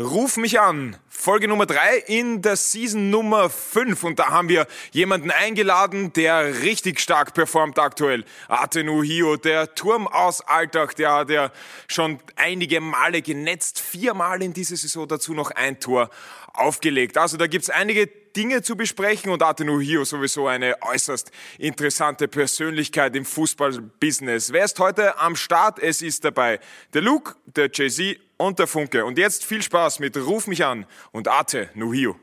[0.00, 0.96] Ruf mich an.
[1.08, 6.62] Folge Nummer drei in der Season Nummer fünf Und da haben wir jemanden eingeladen, der
[6.62, 8.24] richtig stark performt aktuell.
[8.46, 11.50] Atenu Hio, der Turm aus Alltag, der hat ja
[11.88, 13.80] schon einige Male genetzt.
[13.80, 16.10] Viermal in dieser Saison dazu noch ein Tor
[16.52, 17.18] aufgelegt.
[17.18, 23.16] Also da gibt's einige Dinge zu besprechen und Atenu Hio sowieso eine äußerst interessante Persönlichkeit
[23.16, 24.52] im Fußballbusiness.
[24.52, 25.80] Wer ist heute am Start?
[25.80, 26.60] Es ist dabei
[26.94, 29.04] der Luke, der Jay-Z und der Funke.
[29.04, 32.16] Und jetzt viel Spaß mit Ruf mich an und Ate Nuhio.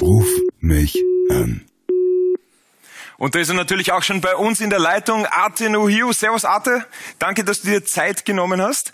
[0.00, 0.28] Ruf
[0.60, 0.94] mich
[1.30, 1.64] an.
[3.16, 6.12] Und da ist er natürlich auch schon bei uns in der Leitung, Ate Nuhio.
[6.12, 6.84] Servus Ate,
[7.18, 8.92] danke, dass du dir Zeit genommen hast.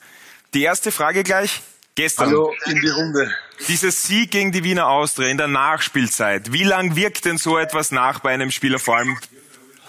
[0.55, 1.61] Die erste Frage gleich.
[1.95, 2.29] Gestern.
[2.29, 3.31] Hallo in die Runde.
[3.69, 6.53] Dieser Sieg gegen die Wiener Austria in der Nachspielzeit.
[6.53, 9.17] Wie lang wirkt denn so etwas nach bei einem Spieler, vor allem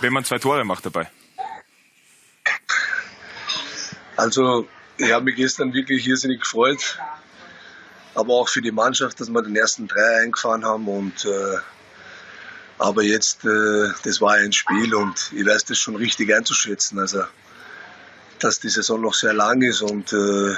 [0.01, 1.09] wenn man zwei Tore macht dabei?
[4.17, 6.97] Also, ich habe mich gestern wirklich irrsinnig gefreut,
[8.13, 11.57] aber auch für die Mannschaft, dass wir den ersten drei eingefahren haben und äh,
[12.77, 16.99] aber jetzt, äh, das war ein Spiel und ich weiß das schon richtig einzuschätzen.
[16.99, 17.23] Also,
[18.39, 20.55] dass die Saison noch sehr lang ist und äh,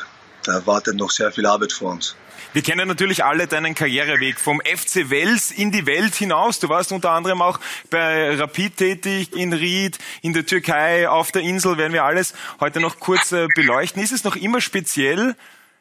[0.47, 2.15] da wartet noch sehr viel Arbeit vor uns.
[2.53, 6.59] Wir kennen natürlich alle deinen Karriereweg vom FC Wels in die Welt hinaus.
[6.59, 11.41] Du warst unter anderem auch bei Rapid tätig, in Ried, in der Türkei, auf der
[11.41, 14.01] Insel, werden wir alles heute noch kurz äh, beleuchten.
[14.01, 15.35] Ist es noch immer speziell,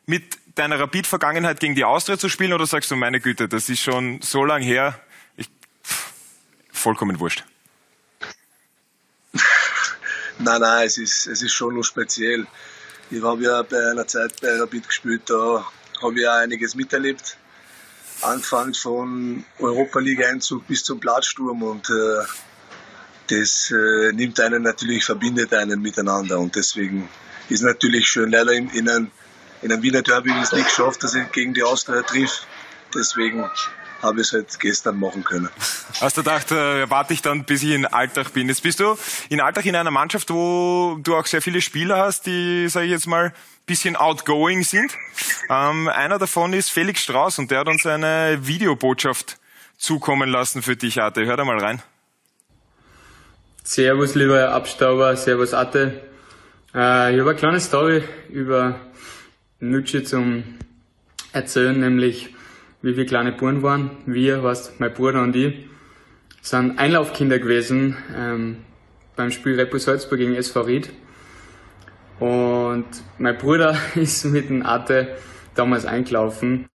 [0.06, 3.80] mit deiner Rapid-Vergangenheit gegen die Austria zu spielen oder sagst du, meine Güte, das ist
[3.80, 4.98] schon so lang her,
[5.36, 5.48] ich,
[6.72, 7.44] vollkommen wurscht?
[10.38, 12.46] nein, nein, es ist, es ist schon nur speziell.
[13.08, 15.64] Ich habe ja bei einer Zeit bei Rapid gespielt, da
[16.02, 17.36] habe ich auch einiges miterlebt.
[18.22, 22.24] Angefangen von Europa League Einzug bis zum Platzsturm und äh,
[23.28, 27.08] das äh, nimmt einen natürlich, verbindet einen miteinander und deswegen
[27.48, 28.32] ist natürlich schön.
[28.32, 29.10] Leider in, in, einem,
[29.62, 32.44] in einem Wiener Derby ist es nicht geschafft, dass ich gegen die Austria triff.
[32.92, 33.48] Deswegen
[34.06, 35.48] habe ich es halt gestern machen können.
[36.00, 38.48] Hast du gedacht, äh, warte ich dann, bis ich in Alltag bin?
[38.48, 38.96] Jetzt bist du
[39.28, 42.92] in Alltag in einer Mannschaft, wo du auch sehr viele Spieler hast, die, sage ich
[42.92, 43.32] jetzt mal,
[43.66, 44.92] bisschen outgoing sind.
[45.50, 49.38] Ähm, einer davon ist Felix Strauß und der hat uns eine Videobotschaft
[49.76, 51.26] zukommen lassen für dich, Ate.
[51.26, 51.82] Hör da mal rein.
[53.64, 56.00] Servus, lieber Abstauber, Servus, Ate.
[56.72, 58.78] Äh, ich habe eine kleine Story über
[59.58, 60.44] Nutsche zum
[61.32, 62.35] Erzählen, nämlich
[62.86, 63.90] wie wir kleine Buren waren.
[64.06, 65.66] Wir, was mein Bruder und ich,
[66.40, 68.58] sind Einlaufkinder gewesen ähm,
[69.16, 70.90] beim Spiel Repo Salzburg gegen SV Ried.
[72.20, 72.86] Und
[73.18, 75.16] mein Bruder ist mit dem Ate
[75.56, 76.66] damals eingelaufen.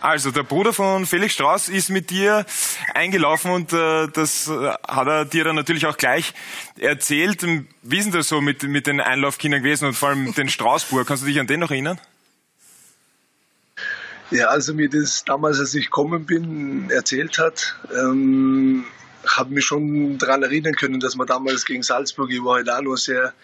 [0.00, 2.46] Also, der Bruder von Felix Strauß ist mit dir
[2.94, 6.32] eingelaufen und äh, das äh, hat er dir dann natürlich auch gleich
[6.78, 7.42] erzählt.
[7.82, 11.06] Wie ist denn das so mit, mit den Einlaufkindern gewesen und vor allem den Straußburg?
[11.06, 12.00] Kannst du dich an den noch erinnern?
[14.30, 18.84] Ja, also mir das damals, als ich gekommen bin, erzählt hat, ähm,
[19.26, 22.80] habe mich schon daran erinnern können, dass man damals gegen Salzburg, ich war halt auch
[22.80, 23.34] noch sehr,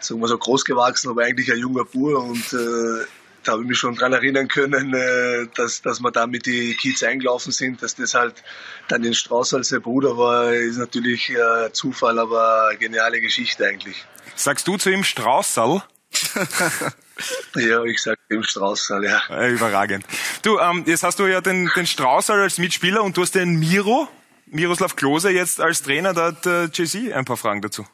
[0.00, 3.04] sagen wir so, groß gewachsen, aber eigentlich ein junger Bur und äh,
[3.46, 6.74] da habe ich mich schon daran erinnern können, äh, dass, dass wir da mit die
[6.74, 8.42] Kids eingelaufen sind, dass das halt
[8.88, 13.66] dann den Strauß als der Bruder war, ist natürlich äh, Zufall, aber eine geniale Geschichte
[13.66, 14.04] eigentlich.
[14.34, 15.82] Sagst du zu ihm Straußal?
[17.56, 19.48] ja, ich sag dem Straußal, ja.
[19.48, 20.04] Überragend.
[20.42, 23.58] Du, ähm, jetzt hast du ja den, den Straußal als Mitspieler und du hast den
[23.58, 24.08] Miro,
[24.46, 27.86] Miroslav Klose jetzt als Trainer, da hat äh, JC ein paar Fragen dazu.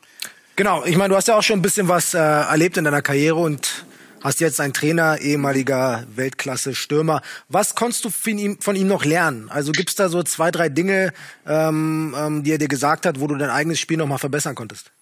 [0.56, 3.00] Genau, ich meine, du hast ja auch schon ein bisschen was äh, erlebt in deiner
[3.00, 3.86] Karriere und
[4.22, 7.22] hast jetzt einen Trainer, ehemaliger Weltklasse-Stürmer.
[7.48, 9.48] Was konntest du von ihm, von ihm noch lernen?
[9.50, 11.12] Also gibt's da so zwei, drei Dinge,
[11.46, 14.54] ähm, ähm, die er dir gesagt hat, wo du dein eigenes Spiel noch mal verbessern
[14.54, 14.92] konntest?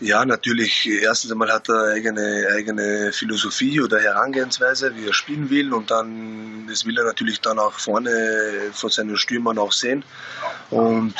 [0.00, 0.86] Ja, natürlich.
[0.86, 5.72] Erstens einmal hat er eigene, eigene Philosophie oder Herangehensweise, wie er spielen will.
[5.72, 10.04] Und dann, das will er natürlich dann auch vorne von seinen Stürmern auch sehen.
[10.68, 11.14] Und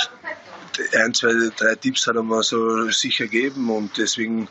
[0.94, 3.70] ein, zwei, drei Tipps hat er mir so sicher gegeben.
[3.70, 4.46] Und deswegen,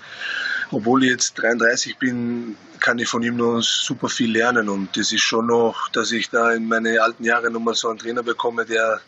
[0.71, 4.69] obwohl ich jetzt 33 bin, kann ich von ihm noch super viel lernen.
[4.69, 7.99] Und das ist schon noch, dass ich da in meine alten Jahre nochmal so einen
[7.99, 9.01] Trainer bekomme, der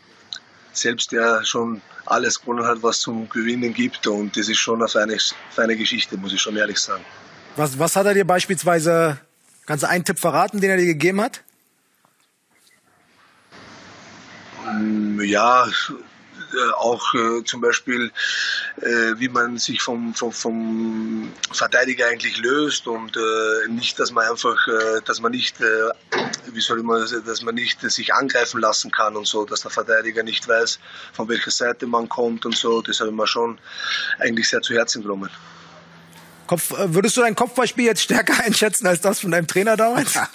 [0.74, 4.08] selbst ja schon alles gewonnen hat, was zum Gewinnen gibt.
[4.08, 5.18] Und das ist schon eine feine,
[5.50, 7.04] feine Geschichte, muss ich schon ehrlich sagen.
[7.56, 9.20] Was, was hat er dir beispielsweise,
[9.66, 11.44] kannst du einen Tipp verraten, den er dir gegeben hat?
[15.20, 15.68] Ja,
[16.78, 18.12] auch äh, zum Beispiel,
[18.82, 24.30] äh, wie man sich vom, vom, vom Verteidiger eigentlich löst und äh, nicht, dass man
[24.30, 25.90] einfach, äh, dass man nicht, äh,
[26.52, 30.24] wie soll man, dass man nicht sich angreifen lassen kann und so, dass der Verteidiger
[30.24, 30.80] nicht weiß,
[31.14, 32.82] von welcher Seite man kommt und so.
[32.82, 33.60] Das habe ich mir schon
[34.20, 35.30] eigentlich sehr zu Herzen genommen.
[36.48, 40.14] Kopf, äh, würdest du dein Kopfballspiel jetzt stärker einschätzen als das von deinem Trainer damals?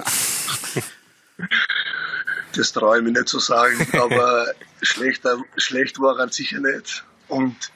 [2.54, 7.04] Das traue ich mir nicht zu sagen, aber schlechter, schlecht war er sicher nicht.
[7.28, 7.72] Und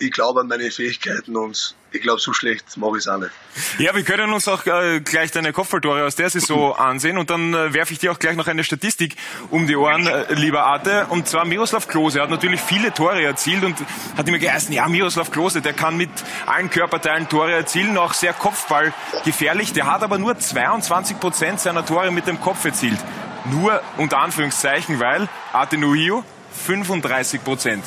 [0.00, 3.32] ich glaube an meine Fähigkeiten und ich glaube, so schlecht mache ich es auch nicht.
[3.78, 7.54] Ja, wir können uns auch äh, gleich deine Kopfballtore aus der Saison ansehen und dann
[7.54, 9.16] äh, werfe ich dir auch gleich noch eine Statistik
[9.50, 11.06] um die Ohren, äh, lieber Arte.
[11.08, 13.76] Und zwar Miroslav Klose hat natürlich viele Tore erzielt und
[14.16, 16.10] hat immer geheißen, ja, Miroslav Klose, der kann mit
[16.46, 19.72] allen Körperteilen Tore erzielen, auch sehr kopfballgefährlich.
[19.72, 22.98] Der hat aber nur 22 Prozent seiner Tore mit dem Kopf erzielt.
[23.46, 26.22] Nur unter Anführungszeichen, weil Arte Nuhio
[26.66, 27.84] 35 Prozent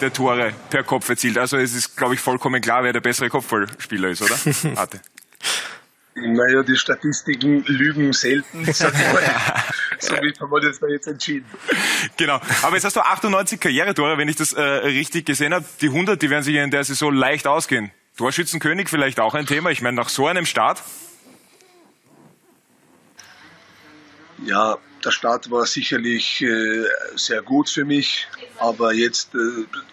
[0.00, 1.38] der Tore per Kopf erzielt.
[1.38, 4.36] Also es ist, glaube ich, vollkommen klar, wer der bessere Kopfballspieler ist, oder?
[4.76, 5.00] Arte.
[6.16, 9.22] Naja, die Statistiken lügen selten, sag mal.
[9.98, 11.46] Somit haben wir das da jetzt entschieden.
[12.16, 12.40] Genau.
[12.62, 15.64] Aber jetzt hast du 98 Karrieretore, wenn ich das äh, richtig gesehen habe.
[15.80, 17.90] Die 100, die werden sich in der Saison leicht ausgehen.
[18.16, 19.70] Torschützenkönig vielleicht auch ein Thema.
[19.70, 20.82] Ich meine, nach so einem Start.
[24.44, 26.84] Ja, der Start war sicherlich äh,
[27.16, 28.26] sehr gut für mich,
[28.58, 29.38] aber jetzt äh,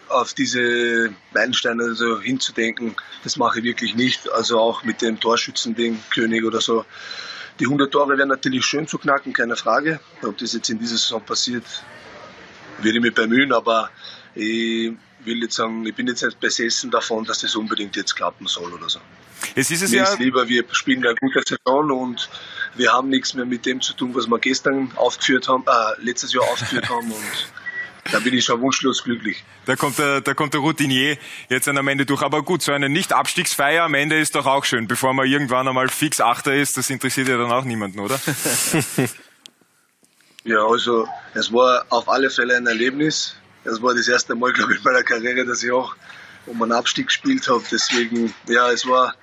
[0.08, 4.30] auf diese Meilensteine also hinzudenken, das mache ich wirklich nicht.
[4.32, 6.84] Also auch mit dem Torschützending, König oder so.
[7.60, 10.00] Die 100 Tore wären natürlich schön zu knacken, keine Frage.
[10.22, 11.64] Ob das jetzt in dieser Saison passiert,
[12.78, 13.90] würde ich mich bemühen, aber
[14.34, 14.92] ich
[15.24, 18.72] will jetzt sagen, ich bin jetzt nicht besessen davon, dass das unbedingt jetzt klappen soll
[18.72, 19.00] oder so.
[19.54, 20.04] Es ist es Mir ja.
[20.04, 22.28] ist lieber, wir spielen eine gute Saison und
[22.74, 26.32] wir haben nichts mehr mit dem zu tun, was wir gestern aufgeführt haben, äh, letztes
[26.32, 27.52] Jahr aufgeführt haben und
[28.10, 29.44] da bin ich schon wunschlos glücklich.
[29.64, 31.16] Da kommt der, da kommt der Routinier
[31.48, 32.22] jetzt dann am Ende durch.
[32.22, 35.88] Aber gut, so eine Nicht-Abstiegsfeier am Ende ist doch auch schön, bevor man irgendwann einmal
[35.88, 36.76] fix Achter ist.
[36.76, 38.20] Das interessiert ja dann auch niemanden, oder?
[40.44, 43.36] Ja, also es war auf alle Fälle ein Erlebnis.
[43.64, 45.94] Es war das erste Mal, glaube ich, in meiner Karriere, dass ich auch
[46.46, 47.62] um einen Abstieg gespielt habe.
[47.70, 49.14] Deswegen, ja, es war,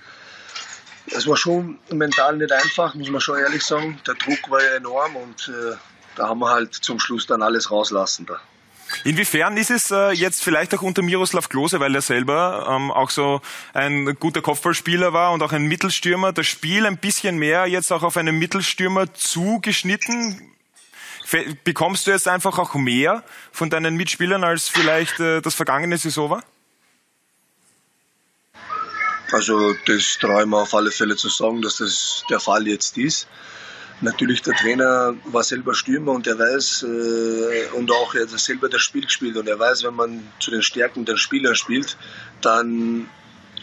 [1.15, 3.99] es war schon mental nicht einfach, muss man schon ehrlich sagen.
[4.07, 5.75] Der Druck war ja enorm und äh,
[6.15, 8.39] da haben wir halt zum Schluss dann alles rauslassen da.
[9.03, 13.11] Inwiefern ist es äh, jetzt vielleicht auch unter Miroslav Klose, weil er selber ähm, auch
[13.11, 13.39] so
[13.73, 18.01] ein guter Kopfballspieler war und auch ein Mittelstürmer, das Spiel ein bisschen mehr jetzt auch
[18.01, 20.41] auf einen Mittelstürmer zugeschnitten?
[21.23, 25.99] Fe- Bekommst du jetzt einfach auch mehr von deinen Mitspielern, als vielleicht äh, das vergangene
[25.99, 26.43] Saison war?
[29.31, 32.97] Also das traue ich mir auf alle Fälle zu sagen, dass das der Fall jetzt
[32.97, 33.27] ist.
[34.01, 38.69] Natürlich, der Trainer war selber Stürmer und er weiß, äh, und auch er hat selber
[38.69, 41.97] das Spiel gespielt und er weiß, wenn man zu den Stärken der Spieler spielt,
[42.41, 43.09] dann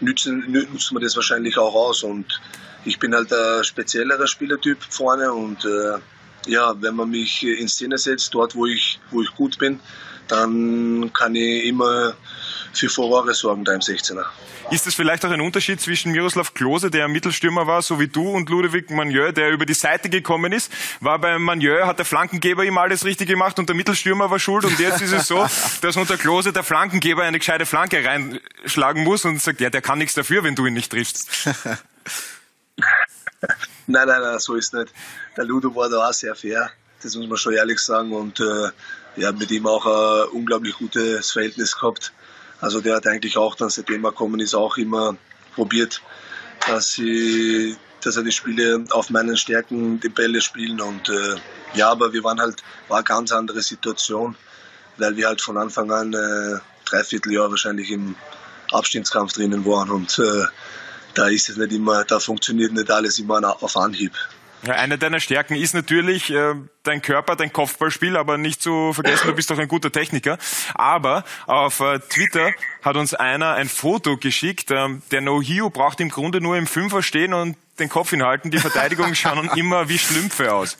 [0.01, 2.03] nützen, nü- nutzt man das wahrscheinlich auch aus.
[2.03, 2.41] Und
[2.85, 5.99] ich bin halt ein speziellerer Spielertyp vorne und äh,
[6.49, 9.81] ja, wenn man mich in Szene setzt, dort wo ich, wo ich gut bin,
[10.29, 12.15] dann kann ich immer
[12.73, 14.25] für Furore sorgen da im 16er.
[14.71, 18.29] Ist es vielleicht auch ein Unterschied zwischen Miroslav Klose, der Mittelstürmer war, so wie du,
[18.31, 20.73] und Ludovic Manieu, der über die Seite gekommen ist?
[21.01, 24.65] War bei Manieu, hat der Flankengeber ihm alles richtig gemacht und der Mittelstürmer war schuld
[24.65, 25.47] und jetzt ist es so,
[25.83, 29.99] dass unter Klose der Flankengeber eine gescheite Flanke reinschlagen muss und sagt, ja, der kann
[29.99, 31.31] nichts dafür, wenn du ihn nicht triffst.
[33.89, 34.93] Nein, nein, nein, so ist nicht.
[35.37, 36.71] Der Ludo war da auch sehr fair,
[37.03, 38.13] das muss man schon ehrlich sagen.
[38.13, 38.71] Und äh,
[39.17, 42.13] ja, mit ihm auch ein unglaublich gutes Verhältnis gehabt.
[42.61, 45.17] Also der hat eigentlich auch dann, seitdem er gekommen ist, auch immer
[45.55, 46.03] probiert,
[46.67, 50.81] dass, sie, dass er die Spiele auf meinen Stärken die Bälle spielen.
[50.81, 51.37] Und äh,
[51.75, 54.37] ja, aber wir waren halt, war eine ganz andere Situation,
[54.97, 58.17] weil wir halt von Anfang an äh, dreiviertel Jahr wahrscheinlich im
[58.73, 59.91] Abstiegskampf drinnen waren.
[59.91, 60.47] Und äh,
[61.15, 64.13] da ist es nicht immer, da funktioniert nicht alles immer auf Anhieb.
[64.63, 69.29] Ja, eine deiner Stärken ist natürlich äh, dein Körper, dein Kopfballspiel, aber nicht zu vergessen,
[69.29, 70.39] du bist doch ein guter Techniker.
[70.75, 74.71] Aber auf äh, Twitter hat uns einer ein Foto geschickt.
[74.71, 78.51] Ähm, der No-Hio braucht im Grunde nur im Fünfer stehen und den Kopf hinhalten.
[78.51, 80.79] Die Verteidigungen schauen immer wie Schlümpfe aus.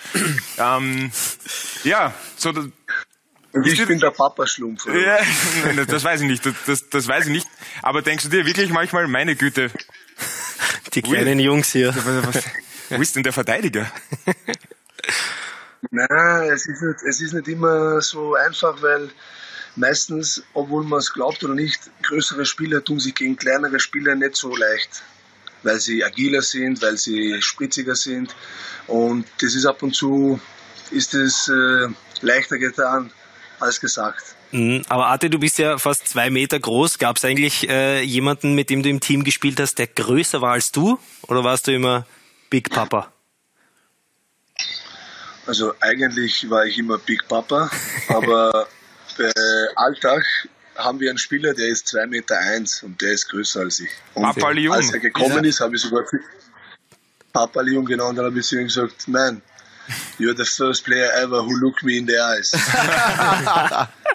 [0.59, 1.13] Ähm,
[1.85, 2.73] ja, so Und
[3.67, 4.87] ich Ist bin der Papa-Schlumpf.
[4.87, 4.99] oder?
[4.99, 5.19] ja,
[5.65, 6.45] nein, das weiß ich nicht.
[6.45, 7.47] Das, das, das weiß ich nicht.
[7.83, 9.71] Aber denkst du dir wirklich manchmal, meine Güte,
[10.95, 11.95] Die kleinen Jungs hier.
[12.91, 13.91] Wo ist denn der Verteidiger?
[15.91, 19.11] Nein, es ist, nicht, es ist nicht immer so einfach, weil
[19.77, 24.37] meistens, obwohl man es glaubt oder nicht, größere Spieler tun sich gegen kleinere Spieler nicht
[24.37, 25.03] so leicht.
[25.63, 28.35] Weil sie agiler sind, weil sie spritziger sind.
[28.87, 30.41] Und das ist ab und zu
[30.91, 31.89] ist es äh,
[32.21, 33.11] leichter getan,
[33.59, 34.37] alles gesagt.
[34.53, 36.99] Mhm, aber Arte, du bist ja fast zwei Meter groß.
[36.99, 40.53] Gab es eigentlich äh, jemanden, mit dem du im Team gespielt hast, der größer war
[40.53, 40.99] als du?
[41.23, 42.07] Oder warst du immer
[42.51, 43.13] Big Papa?
[45.47, 47.71] Also eigentlich war ich immer Big Papa,
[48.09, 48.67] aber
[49.19, 49.33] bei
[49.77, 50.25] Alltag
[50.77, 53.91] haben wir einen Spieler, der ist zwei Meter eins und der ist größer als ich.
[54.15, 54.75] Und Papa Leon.
[54.75, 56.05] als er gekommen ist, habe ich sogar
[57.33, 59.41] Papa Leon genau und dann habe ich zu ihm gesagt, man,
[60.19, 62.51] you're the first player ever who looked me in the eyes.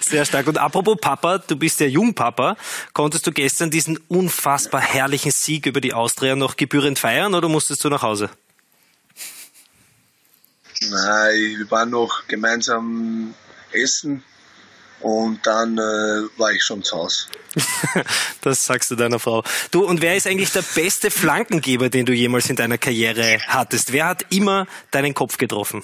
[0.00, 0.46] Sehr stark.
[0.46, 2.56] Und apropos Papa, du bist ja Jungpapa.
[2.92, 7.84] Konntest du gestern diesen unfassbar herrlichen Sieg über die Austria noch gebührend feiern oder musstest
[7.84, 8.30] du nach Hause?
[10.80, 13.34] Nein, wir waren noch gemeinsam
[13.72, 14.22] essen
[15.00, 15.80] und dann äh,
[16.38, 17.26] war ich schon zu Hause.
[18.40, 19.44] das sagst du deiner Frau.
[19.70, 23.92] Du, und wer ist eigentlich der beste Flankengeber, den du jemals in deiner Karriere hattest?
[23.92, 25.82] Wer hat immer deinen Kopf getroffen?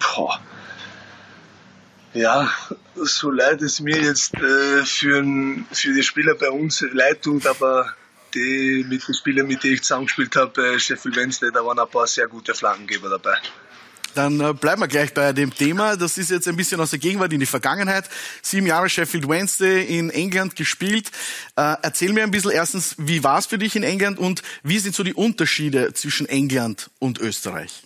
[0.00, 0.40] Boah.
[2.16, 2.50] Ja,
[2.94, 5.22] so leid es mir jetzt äh, für,
[5.70, 7.92] für die Spieler bei uns leid tut, aber
[8.32, 11.88] die, mit den Spielern, mit denen ich zusammengespielt habe, bei Sheffield Wednesday, da waren ein
[11.88, 13.36] paar sehr gute Flankengeber dabei.
[14.14, 15.94] Dann äh, bleiben wir gleich bei dem Thema.
[15.94, 18.08] Das ist jetzt ein bisschen aus der Gegenwart in die Vergangenheit.
[18.40, 21.10] Sieben Jahre Sheffield Wednesday in England gespielt.
[21.54, 24.78] Äh, erzähl mir ein bisschen erstens, wie war es für dich in England und wie
[24.78, 27.85] sind so die Unterschiede zwischen England und Österreich?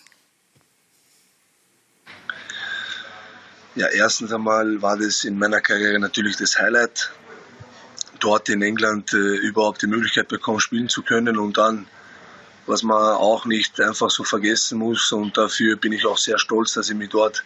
[3.81, 7.11] Ja, erstens einmal war das in meiner Karriere natürlich das Highlight,
[8.19, 11.87] dort in England äh, überhaupt die Möglichkeit bekommen, spielen zu können und dann,
[12.67, 16.75] was man auch nicht einfach so vergessen muss und dafür bin ich auch sehr stolz,
[16.75, 17.43] dass ich mich dort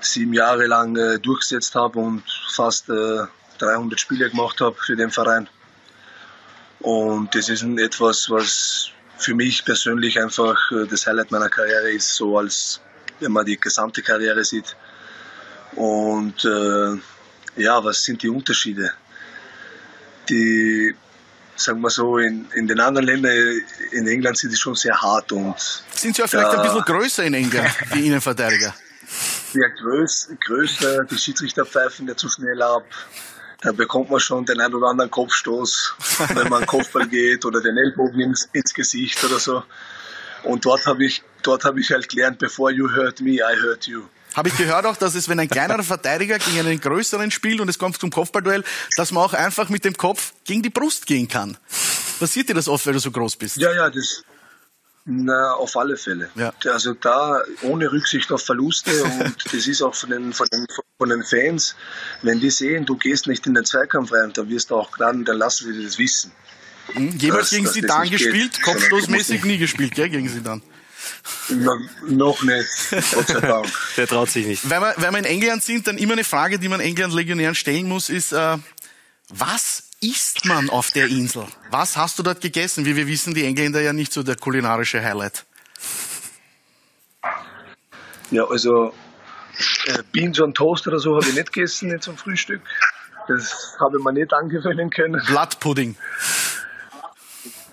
[0.00, 3.24] sieben Jahre lang äh, durchgesetzt habe und fast äh,
[3.58, 5.48] 300 Spiele gemacht habe für den Verein.
[6.78, 12.14] Und das ist etwas, was für mich persönlich einfach äh, das Highlight meiner Karriere ist,
[12.14, 12.80] so als
[13.18, 14.76] wenn man die gesamte Karriere sieht.
[15.72, 18.92] Und äh, ja, was sind die Unterschiede?
[20.28, 20.94] Die,
[21.56, 23.62] sagen wir so, in, in den anderen Ländern,
[23.92, 25.56] in England sind die schon sehr hart und.
[25.94, 28.74] Sind sie ja vielleicht ein bisschen größer in England, die Innenverteidiger?
[29.52, 32.84] Ja, größ, größer, die Schiedsrichter pfeifen nicht zu schnell ab.
[33.62, 35.94] Da bekommt man schon den einen oder anderen Kopfstoß,
[36.34, 39.64] wenn man einen Kopfball geht oder den Ellbogen ins, ins Gesicht oder so.
[40.44, 43.86] Und dort habe ich, dort habe ich halt gelernt, before you hurt me, I hurt
[43.86, 44.04] you.
[44.34, 47.68] Habe ich gehört auch, dass es, wenn ein kleinerer Verteidiger gegen einen größeren spielt und
[47.68, 48.64] es kommt zum Kopfballduell,
[48.96, 51.56] dass man auch einfach mit dem Kopf gegen die Brust gehen kann.
[52.18, 53.56] Passiert dir das oft, wenn du so groß bist?
[53.56, 54.24] Ja, ja, das,
[55.04, 56.30] na, auf alle Fälle.
[56.34, 56.52] Ja.
[56.66, 60.66] Also da ohne Rücksicht auf Verluste und das ist auch von den, von den,
[60.98, 61.74] von den Fans,
[62.22, 65.24] wenn die sehen, du gehst nicht in den Zweikampf rein, dann wirst du auch dann,
[65.24, 66.32] dann lassen sie das wissen.
[66.92, 70.62] Hm, jemals gegen Sidan nicht gespielt, kopfstoßmäßig nie gespielt, gell, gegen Sidan.
[71.48, 71.78] No,
[72.08, 72.68] noch nicht,
[73.12, 73.66] Gott sei Dank.
[73.96, 74.68] Der traut sich nicht.
[74.70, 77.88] Wenn wir, wenn wir in England sind, dann immer eine Frage, die man England-Legionären stellen
[77.88, 78.56] muss, ist, äh,
[79.28, 81.46] was isst man auf der Insel?
[81.70, 82.84] Was hast du dort gegessen?
[82.84, 85.44] Wie wir wissen, die Engländer ja nicht so der kulinarische Highlight.
[88.30, 88.94] Ja, also
[89.86, 92.62] äh, Beans on Toast oder so habe ich nicht gegessen nicht zum Frühstück.
[93.28, 95.22] Das habe ich mir nicht angewöhnen können.
[95.26, 95.96] Blattpudding.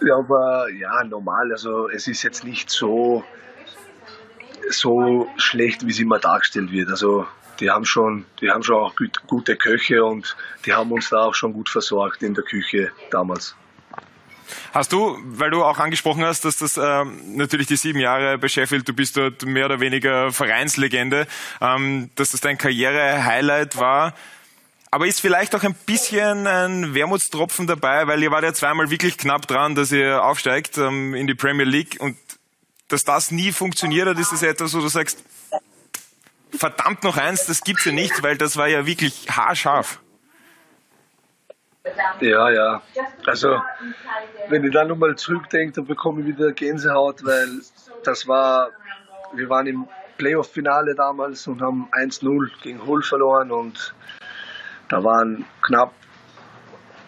[0.05, 1.51] Ja, aber ja, normal.
[1.51, 3.23] Also es ist jetzt nicht so,
[4.69, 6.89] so schlecht, wie es immer dargestellt wird.
[6.89, 7.25] Also
[7.59, 10.35] die haben schon, die haben schon auch gut, gute Köche und
[10.65, 13.55] die haben uns da auch schon gut versorgt in der Küche damals.
[14.73, 18.47] Hast du, weil du auch angesprochen hast, dass das ähm, natürlich die sieben Jahre bei
[18.47, 21.27] Sheffield, du bist dort mehr oder weniger Vereinslegende,
[21.59, 24.13] ähm, dass das dein Karriere-Highlight war.
[24.89, 29.17] Aber ist vielleicht auch ein bisschen ein Wermutstropfen dabei, weil ihr wart ja zweimal wirklich
[29.17, 32.17] knapp dran, dass ihr aufsteigt ähm, in die Premier League und
[32.87, 35.23] dass das nie funktioniert hat, ist das etwas, wo du sagst,
[36.51, 39.99] verdammt noch eins, das gibt's ja nicht, weil das war ja wirklich haarscharf.
[42.19, 42.81] Ja, ja.
[43.25, 43.61] Also
[44.49, 47.61] wenn ich dann nochmal zurückdenke, dann bekomme ich wieder Gänsehaut, weil
[48.03, 48.69] das war,
[49.33, 53.93] wir waren im Playoff-Finale damals und haben 1-0 gegen Hull verloren und
[54.89, 55.93] da waren knapp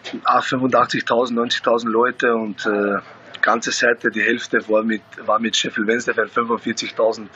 [0.04, 2.98] 85.000, 90.000 Leute und äh,
[3.40, 7.26] ganze Seite, die Hälfte war mit, war mit Sheffield Wednesday Fans, 45.000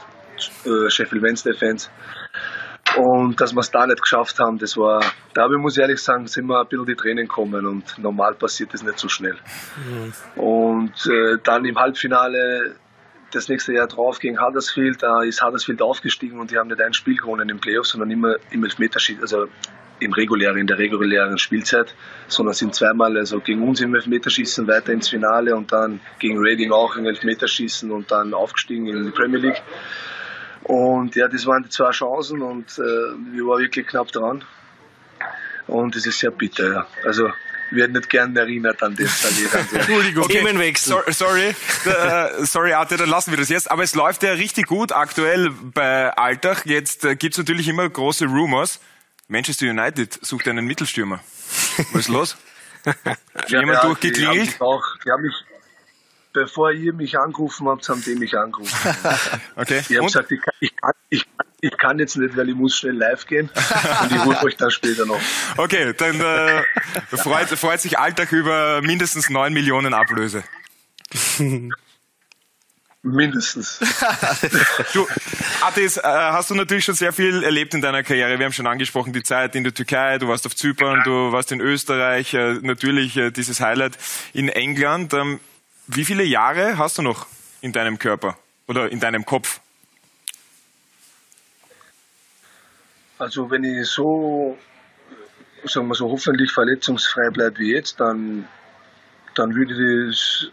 [0.65, 1.91] äh, Sheffield Wednesday Fans.
[2.97, 6.27] Und dass wir es da nicht geschafft haben, das war, da muss ich ehrlich sagen,
[6.27, 9.37] sind mir ein bisschen die Tränen gekommen und normal passiert das nicht so schnell.
[10.37, 12.77] Und äh, dann im Halbfinale
[13.33, 16.93] das nächste Jahr drauf gegen Huddersfield, da ist Huddersfield aufgestiegen und die haben nicht ein
[16.93, 19.49] Spiel gewonnen im Playoff, sondern immer im Elfmeterschießen, also
[20.05, 21.95] im regulären, in der regulären Spielzeit,
[22.29, 26.73] sondern sind zweimal also gegen uns im Elfmeterschießen weiter ins Finale und dann gegen Reading
[26.73, 29.63] auch im Elfmeterschießen und dann aufgestiegen in die Premier League.
[30.65, 32.83] Und ja, das waren die zwei Chancen und äh,
[33.33, 34.45] wir waren wirklich knapp dran.
[35.67, 36.87] Und es ist sehr bitter, ja.
[37.05, 37.31] Also
[37.71, 39.25] wird nicht gern erinnert an das.
[39.73, 40.29] Entschuldigung.
[40.29, 41.03] Themenwechsel.
[41.07, 43.71] So, sorry, äh, sorry Arte, dann lassen wir das jetzt.
[43.71, 46.63] Aber es läuft ja richtig gut aktuell bei Alltag.
[46.67, 48.81] Jetzt äh, gibt's natürlich immer große Rumors.
[49.29, 51.21] Manchester United sucht einen Mittelstürmer.
[51.93, 52.37] Was ist los?
[52.85, 54.37] ja, Jemand ja, durchgeklingelt?
[54.37, 55.35] Die haben, mich auch, die haben mich,
[56.33, 58.75] bevor ihr mich angerufen habt, haben die mich angerufen.
[59.57, 59.79] Okay.
[59.89, 60.07] Ich habe Und?
[60.09, 62.97] gesagt, ich kann, ich, kann, ich, kann, ich kann jetzt nicht, weil ich muss schnell
[62.97, 63.49] live gehen.
[64.03, 65.21] Und ich hole euch dann später noch.
[65.57, 66.63] Okay, dann äh,
[67.17, 70.45] freut, freut sich Alltag über mindestens 9 Millionen Ablöse.
[73.05, 73.81] Mindestens.
[74.95, 75.07] Du,
[75.61, 78.39] Atis, äh, hast du natürlich schon sehr viel erlebt in deiner Karriere.
[78.39, 81.53] Wir haben schon angesprochen, die Zeit in der Türkei, du warst auf Zypern, du warst
[81.53, 83.99] in Österreich, äh, natürlich äh, dieses Highlight
[84.33, 85.13] in England.
[85.13, 85.39] Ähm,
[85.87, 87.27] wie viele Jahre hast du noch
[87.61, 89.61] in deinem Körper oder in deinem Kopf?
[93.19, 94.57] Also wenn ich so,
[95.65, 98.49] sagen wir so, hoffentlich verletzungsfrei bleibe wie jetzt, dann,
[99.35, 100.51] dann würde ich das,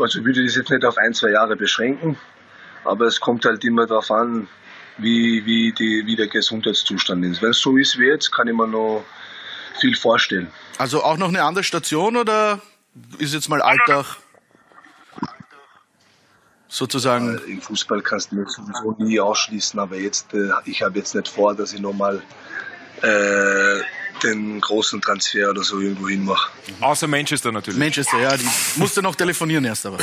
[0.00, 2.18] also würde ich das jetzt nicht auf ein, zwei Jahre beschränken.
[2.84, 4.48] Aber es kommt halt immer darauf an,
[4.98, 7.42] wie, wie, die, wie der Gesundheitszustand ist.
[7.42, 9.04] Wenn es so ist wie jetzt, kann ich mir noch
[9.78, 10.50] viel vorstellen.
[10.78, 12.60] Also auch noch eine andere Station oder
[13.18, 14.16] ist jetzt mal Alltag
[16.68, 17.38] sozusagen?
[17.46, 21.28] Im Fußball kannst du mir sowieso nie ausschließen, aber jetzt, äh, ich habe jetzt nicht
[21.28, 22.22] vor, dass ich nochmal
[23.02, 23.79] äh,
[24.22, 26.50] den großen Transfer oder so irgendwo hin mache.
[26.80, 27.78] Außer Manchester natürlich.
[27.78, 29.98] Manchester, ja, die musste noch telefonieren erst aber.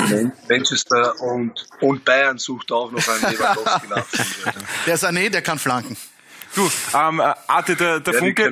[0.50, 4.06] Manchester und, und Bayern sucht auch noch einen Lewandowski nach.
[4.86, 5.98] Der Sané, der kann flanken.
[6.56, 8.52] Du, ähm, äh, Arte, der, der Ja, Funke.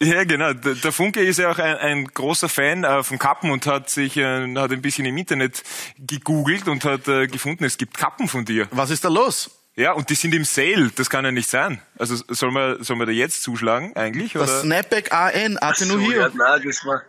[0.00, 0.52] Ja, genau.
[0.54, 3.90] Der, der Funke ist ja auch ein, ein großer Fan äh, von Kappen und hat
[3.90, 5.62] sich äh, hat ein bisschen im Internet
[5.98, 8.66] gegoogelt und hat äh, gefunden, es gibt Kappen von dir.
[8.70, 9.50] Was ist da los?
[9.78, 10.90] Ja, und die sind im Sale.
[10.96, 11.80] Das kann ja nicht sein.
[11.96, 14.44] Also soll man soll man da jetzt zuschlagen eigentlich oder?
[14.44, 15.56] Das Snapback AN,
[16.08, 17.02] So, ja, nein, das war,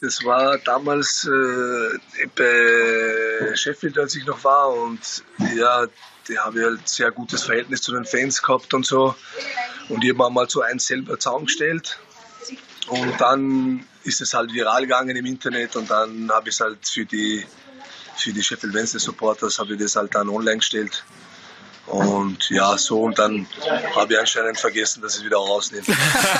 [0.00, 4.72] das war damals äh, bei Sheffield, als ich noch war.
[4.72, 5.22] Und
[5.54, 5.86] ja,
[6.26, 9.14] die habe ich halt sehr gutes Verhältnis zu den Fans gehabt und so.
[9.88, 11.96] Und ich habe mir mal so eins selber zusammengestellt.
[12.88, 16.78] Und dann ist es halt viral gegangen im Internet und dann habe ich es halt
[16.88, 17.46] für die,
[18.16, 21.04] für die Sheffield Wednesday Supporters habe ich das halt dann online gestellt.
[21.86, 23.46] Und ja, so und dann
[23.94, 25.84] habe ich anscheinend vergessen, dass ich es wieder rausnehme.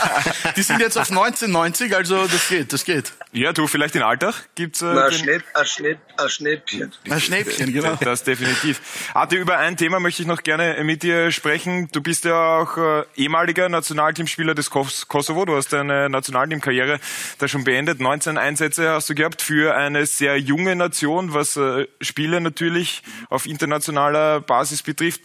[0.57, 3.13] Die sind jetzt auf 1990, also das geht, das geht.
[3.33, 6.93] Ja, du vielleicht in Alltag gibt's äh, Na, ein, den- Schnäpp, ein, Schnäpp, ein Schnäppchen.
[7.11, 7.97] Ein Schnäppchen, genau.
[8.01, 8.81] Das definitiv.
[9.15, 11.89] Arte, über ein Thema möchte ich noch gerne mit dir sprechen.
[11.93, 15.45] Du bist ja auch äh, ehemaliger Nationalteamspieler des Kos Kosovo.
[15.45, 16.99] Du hast deine Nationalteamkarriere
[17.39, 18.01] da schon beendet.
[18.01, 23.47] 19 Einsätze hast du gehabt für eine sehr junge Nation, was äh, Spiele natürlich auf
[23.47, 25.21] internationaler Basis betrifft.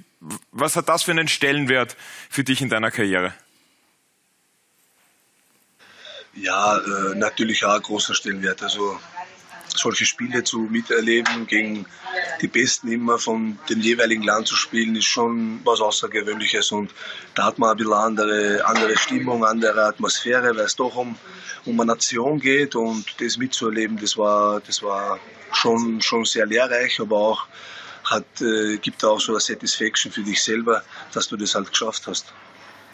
[0.52, 1.98] Was hat das für einen Stellenwert
[2.30, 3.34] für dich in deiner Karriere?
[6.36, 8.62] Ja, äh, natürlich auch ein großer Stellenwert.
[8.62, 9.00] Also
[9.68, 11.86] solche Spiele zu miterleben, gegen
[12.42, 16.72] die Besten immer von dem jeweiligen Land zu spielen, ist schon was Außergewöhnliches.
[16.72, 16.94] Und
[17.36, 21.18] da hat man ein bisschen andere, andere Stimmung, andere Atmosphäre, weil es doch um,
[21.66, 22.76] um eine Nation geht.
[22.76, 25.20] Und das mitzuerleben, das war, das war
[25.52, 27.48] schon, schon sehr lehrreich, aber auch
[28.12, 32.08] hat, äh, gibt auch so eine Satisfaction für dich selber, dass du das halt geschafft
[32.08, 32.34] hast.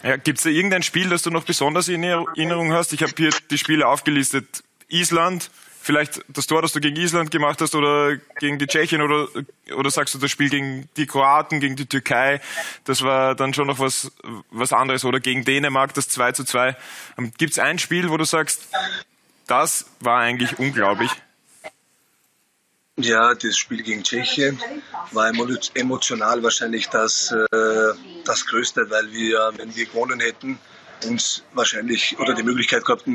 [0.03, 2.93] Ja, Gibt es da irgendein Spiel, das du noch besonders in Erinnerung hast?
[2.93, 4.63] Ich habe hier die Spiele aufgelistet.
[4.89, 5.49] Island,
[5.81, 9.27] vielleicht das Tor, das du gegen Island gemacht hast oder gegen die Tschechien oder,
[9.75, 12.41] oder sagst du das Spiel gegen die Kroaten, gegen die Türkei,
[12.83, 14.11] das war dann schon noch was,
[14.51, 16.75] was anderes oder gegen Dänemark, das 2 zu 2.
[17.37, 18.67] Gibt es ein Spiel, wo du sagst,
[19.47, 21.09] das war eigentlich unglaublich?
[22.99, 24.59] Ja, das Spiel gegen Tschechien
[25.11, 27.93] war emo- emotional wahrscheinlich das, äh,
[28.25, 30.57] das Größte, weil wir, wenn wir gewonnen hätten,
[31.05, 33.05] uns wahrscheinlich oder die Möglichkeit gehabt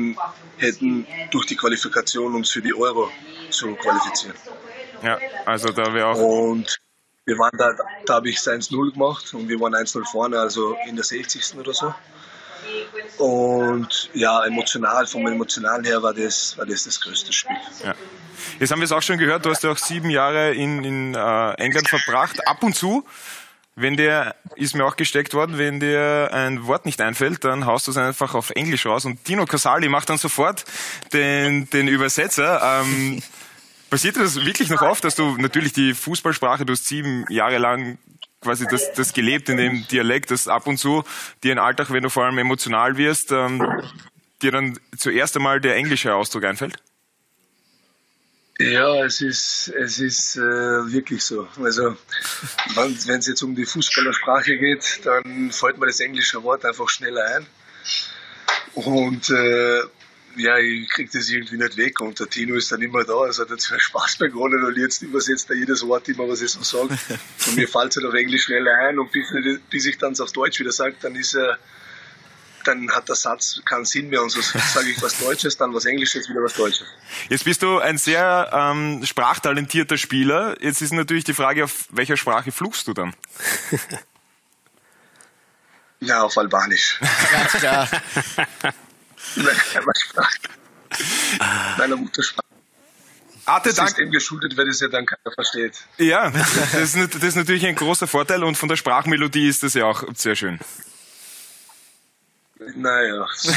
[0.57, 3.11] hätten, durch die Qualifikation uns für die Euro
[3.49, 4.37] zu qualifizieren.
[5.01, 6.77] Ja, also da wäre auch Und
[7.25, 10.95] wir waren da, da habe ich 1-0 gemacht und wir waren 1-0 vorne, also in
[10.95, 11.59] der 60.
[11.59, 11.93] oder so.
[13.17, 17.57] Und ja, emotional, vom Emotionalen her war das, war das das größte Spiel.
[17.83, 17.93] Ja.
[18.59, 21.15] Jetzt haben wir es auch schon gehört, du hast ja auch sieben Jahre in, in
[21.15, 22.47] äh, England verbracht.
[22.47, 23.05] Ab und zu,
[23.75, 27.87] wenn dir, ist mir auch gesteckt worden, wenn dir ein Wort nicht einfällt, dann haust
[27.87, 29.05] du es einfach auf Englisch raus.
[29.05, 30.65] Und Dino Casali macht dann sofort
[31.11, 32.81] den, den Übersetzer.
[32.81, 33.21] Ähm,
[33.89, 37.97] passiert das wirklich noch oft, dass du natürlich die Fußballsprache, du hast sieben Jahre lang
[38.41, 41.03] quasi das, das gelebt in dem Dialekt, dass ab und zu
[41.43, 43.65] dir im Alltag, wenn du vor allem emotional wirst, ähm,
[44.41, 46.77] dir dann zuerst einmal der englische Ausdruck einfällt?
[48.59, 51.47] Ja, es ist, es ist äh, wirklich so.
[51.63, 51.97] Also,
[52.75, 57.25] wenn es jetzt um die Fußballersprache geht, dann fällt mir das englische Wort einfach schneller
[57.25, 57.47] ein.
[58.75, 59.81] Und äh,
[60.35, 63.25] ja, ich krieg das irgendwie nicht weg und der Tino ist dann immer da.
[63.27, 66.51] Es hat jetzt viel Spaß begonnen und jetzt übersetzt er jedes Wort immer, was ich
[66.51, 66.97] so sage.
[67.47, 69.27] Und mir fällt es halt auf Englisch schneller ein und bis,
[69.69, 71.57] bis ich dann auf Deutsch wieder sage, dann ist er
[72.63, 75.85] dann hat der Satz keinen Sinn mehr und so sage ich was Deutsches, dann was
[75.85, 76.87] Englisches, wieder was Deutsches.
[77.29, 80.55] Jetzt bist du ein sehr ähm, sprachtalentierter Spieler.
[80.61, 83.15] Jetzt ist natürlich die Frage, auf welcher Sprache fluchst du dann?
[85.99, 86.99] ja, auf Albanisch.
[87.31, 87.87] Ganz klar.
[91.77, 92.43] Meiner Muttersprache.
[93.45, 95.83] Arte, das ist dem geschuldet, weil es ja dann keiner versteht.
[95.97, 99.73] Ja, das ist, das ist natürlich ein großer Vorteil und von der Sprachmelodie ist das
[99.73, 100.59] ja auch sehr schön.
[102.75, 103.51] Naja, so,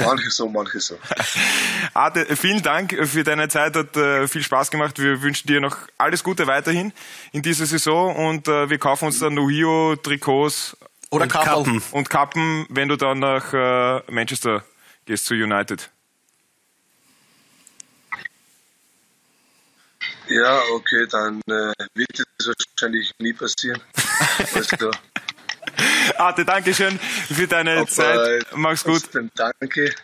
[0.00, 0.98] manche so, manche so.
[1.94, 4.98] Arte, vielen Dank für deine Zeit, hat äh, viel Spaß gemacht.
[4.98, 6.92] Wir wünschen dir noch alles Gute weiterhin
[7.32, 10.76] in dieser Saison und äh, wir kaufen uns dann Nuhio Trikots
[11.10, 11.82] Oder und Kappen.
[11.92, 14.64] und Kappen, wenn du dann nach äh, Manchester
[15.04, 15.90] gehst zu United.
[20.28, 23.80] Ja, okay, dann äh, wird das wahrscheinlich nie passieren.
[24.54, 24.92] Alles klar.
[26.18, 28.46] Arte, danke schön für deine Aber, Zeit.
[28.54, 29.02] Mach's gut.
[29.34, 29.94] Danke.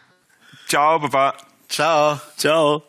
[0.68, 1.36] Ciao, Baba.
[1.68, 2.20] Ciao.
[2.36, 2.82] Ciao.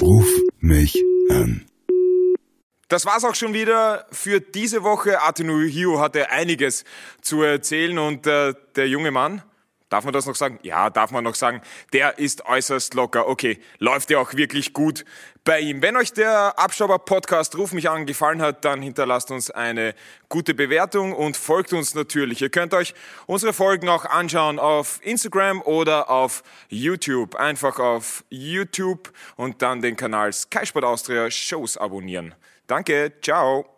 [0.00, 0.28] Ruf
[0.60, 0.94] mich
[1.30, 1.66] an.
[2.88, 5.22] Das war's auch schon wieder für diese Woche.
[5.22, 6.84] Atenu Hio hatte einiges
[7.22, 9.42] zu erzählen und äh, der junge Mann,
[9.94, 10.58] darf man das noch sagen?
[10.62, 11.62] Ja, darf man noch sagen.
[11.92, 13.28] Der ist äußerst locker.
[13.28, 15.04] Okay, läuft ja auch wirklich gut
[15.44, 15.82] bei ihm.
[15.82, 19.94] Wenn euch der Abstauber Podcast Ruf mich an gefallen hat, dann hinterlasst uns eine
[20.28, 22.42] gute Bewertung und folgt uns natürlich.
[22.42, 22.92] Ihr könnt euch
[23.26, 27.36] unsere Folgen auch anschauen auf Instagram oder auf YouTube.
[27.36, 32.34] Einfach auf YouTube und dann den Kanal Sky Sport Austria Shows abonnieren.
[32.66, 33.73] Danke, ciao.